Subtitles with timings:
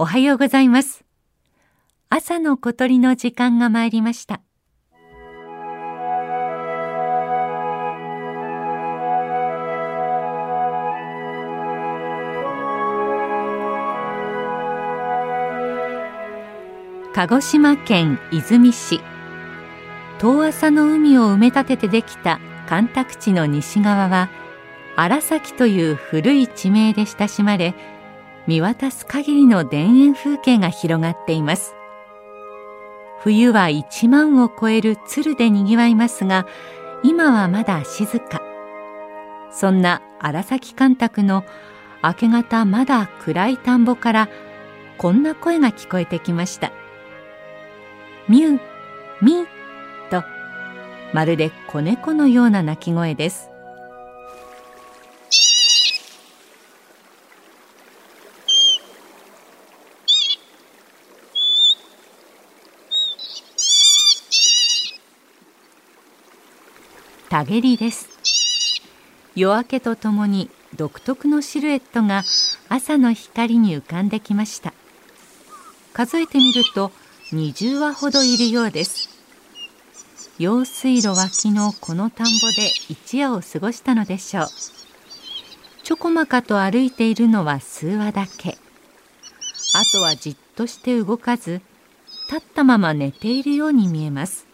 [0.00, 1.04] おはようございます。
[2.08, 4.40] 朝の小鳥の時間が参りました。
[17.12, 19.00] 鹿児島県出水市。
[20.20, 22.38] 遠浅の海を埋め立ててできた
[22.68, 24.30] 干拓地の西側は
[24.94, 27.74] 荒崎という古い地名で親しまれ
[28.48, 31.74] 見渡す限りの田園風景が広がっています。
[33.20, 36.46] 冬は1万を超える鶴でにぎわいますが
[37.02, 38.40] 今はまだ静か。
[39.52, 41.44] そんな荒崎干拓の
[42.02, 44.28] 明け方まだ暗い田んぼから
[44.96, 46.72] こんな声が聞こえてきました
[48.28, 48.60] 「ミュー
[49.20, 49.46] ミ」
[50.10, 50.24] と
[51.12, 53.50] まるで子猫のような鳴き声です。
[67.30, 68.08] タゲリです。
[69.34, 72.24] 夜明けとともに独特のシルエットが
[72.70, 74.72] 朝の光に浮かんできました。
[75.92, 76.90] 数えてみると
[77.32, 79.10] 20羽ほどいるようです。
[80.38, 84.46] 用水路脇のこの田んぼで一夜を過ごしたのでしょう。
[85.82, 88.56] ちょこまかと歩いているのは数羽だけ。
[89.74, 91.60] あとはじっとして動かず
[92.30, 94.47] 立ったまま寝ているように見えます。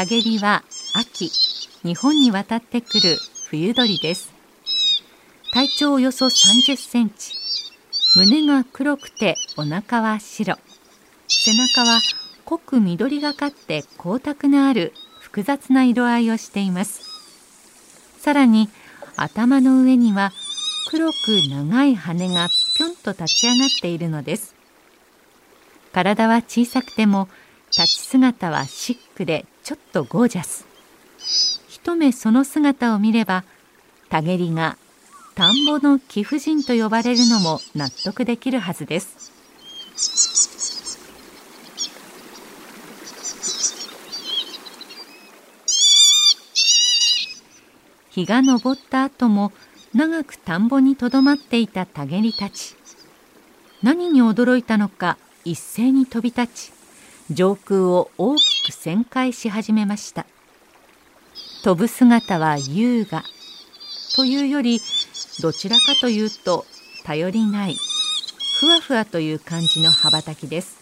[0.00, 1.30] タゲリは秋
[1.82, 3.18] 日本に渡ってくる
[3.50, 4.32] 冬鳥です。
[5.52, 7.34] 体長およそ30センチ。
[8.16, 10.56] 胸が黒くてお腹は白。
[11.28, 12.00] 背中は
[12.46, 17.02] 濃く緑がかって光沢のある複雑な色合いをしています。
[18.20, 18.70] さらに
[19.16, 20.32] 頭の上には
[20.88, 24.54] 黒く長い羽がぴょんと立ち上がっているのです。
[25.92, 27.28] 体は小さくても
[27.70, 30.66] 立ち姿はシックでちょっとゴージャス。
[31.68, 33.44] 一目その姿を見れば
[34.08, 34.76] タゲリが
[35.36, 39.30] 田んぼの貴婦人と呼ばれるのも納得できるはずです。
[48.10, 49.52] 日が昇った後も
[49.94, 52.74] 長く田んぼにとどまっていたタゲリたち。
[53.84, 56.79] 何に驚いたのか一斉に飛び立ち
[57.32, 60.26] 上空を大きく旋回し始めました。
[61.62, 63.22] 飛ぶ姿は優雅。
[64.16, 64.80] というより
[65.40, 66.66] どちらかというと
[67.04, 67.76] 頼りない。
[68.58, 70.76] ふわふわという感じの羽ばたきです。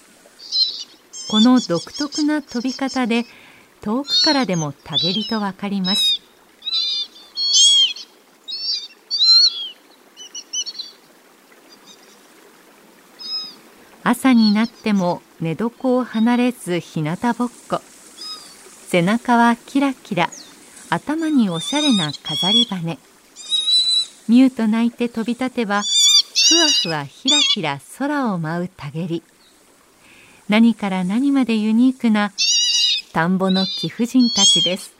[1.31, 3.25] この独特な飛び方で
[3.83, 6.08] 遠くからでもたげりとわかります。
[14.11, 17.83] 朝になっても寝床を離れず日向ぼっこ。
[18.87, 20.31] 背中はキラキラ。
[20.89, 22.99] 頭におしゃれな飾り羽
[24.27, 29.23] ミューと鳴いて飛び立てばふわふわひらひら空を舞うたげり。
[30.49, 32.33] 何から何までユニークな
[33.13, 34.98] 田んぼの貴婦人たちです。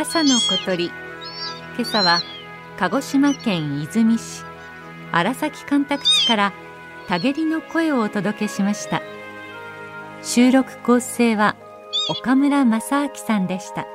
[0.00, 0.92] 朝の小鳥。
[1.76, 2.20] 今朝は
[2.78, 4.44] 鹿児島県出水市
[5.10, 6.52] 荒崎干拓地から
[7.08, 9.02] たげりの声をお届けしました。
[10.22, 11.56] 収録構成は
[12.08, 13.88] 岡村正明さんでした。